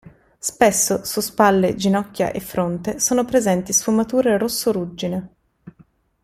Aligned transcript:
Spesso 0.39 1.05
su 1.05 1.19
spalle, 1.19 1.75
ginocchia 1.75 2.31
e 2.31 2.39
fronte 2.39 2.99
sono 2.99 3.23
presenti 3.23 3.71
sfumature 3.71 4.35
rosso-ruggine. 4.39 5.29